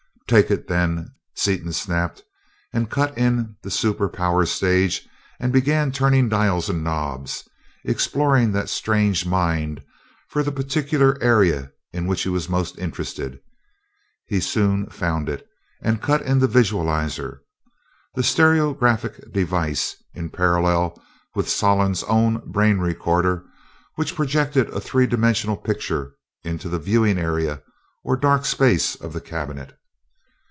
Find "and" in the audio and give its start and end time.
2.71-2.89, 5.41-5.51, 6.69-6.85, 15.81-16.01